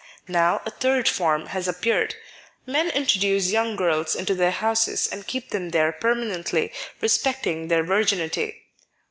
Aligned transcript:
Now 0.27 0.63
a 0.65 0.71
third 0.71 1.07
form 1.07 1.45
has 1.49 1.67
appeared: 1.67 2.15
men 2.65 2.89
introduce 2.89 3.51
young 3.51 3.75
girls 3.75 4.15
into 4.15 4.33
their 4.33 4.49
houses 4.49 5.05
and 5.05 5.27
keep 5.27 5.51
them 5.51 5.69
there 5.69 5.91
74 5.91 5.91
Married 5.91 5.93
Love 5.93 6.01
permanently, 6.49 6.73
respecting 7.01 7.67
their 7.67 7.83
virginity. 7.83 8.63